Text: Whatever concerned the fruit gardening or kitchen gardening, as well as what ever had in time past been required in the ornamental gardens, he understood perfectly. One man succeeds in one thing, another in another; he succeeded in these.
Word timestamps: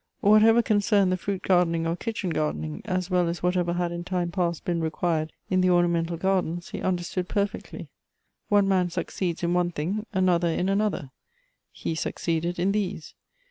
Whatever 0.21 0.63
concerned 0.63 1.11
the 1.11 1.15
fruit 1.15 1.43
gardening 1.43 1.85
or 1.85 1.95
kitchen 1.95 2.31
gardening, 2.31 2.81
as 2.85 3.11
well 3.11 3.27
as 3.27 3.43
what 3.43 3.55
ever 3.55 3.73
had 3.73 3.91
in 3.91 4.03
time 4.03 4.31
past 4.31 4.65
been 4.65 4.81
required 4.81 5.31
in 5.51 5.61
the 5.61 5.69
ornamental 5.69 6.17
gardens, 6.17 6.69
he 6.69 6.81
understood 6.81 7.29
perfectly. 7.29 7.87
One 8.49 8.67
man 8.67 8.89
succeeds 8.89 9.43
in 9.43 9.53
one 9.53 9.69
thing, 9.69 10.07
another 10.11 10.47
in 10.49 10.69
another; 10.69 11.11
he 11.71 11.93
succeeded 11.93 12.57
in 12.57 12.71
these. 12.71 13.13